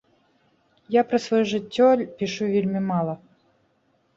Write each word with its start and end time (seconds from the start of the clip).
Я 0.95 1.01
пра 1.11 1.17
сваё 1.25 1.41
жыццё 1.51 1.91
пішу 2.23 2.43
вельмі 2.55 2.81
мала. 2.91 3.13